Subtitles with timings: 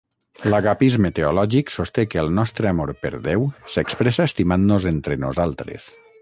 [0.51, 5.89] L'agapisme teològic sosté que el nostre amor per Déu s'expressa estimant-nos entre nosaltres.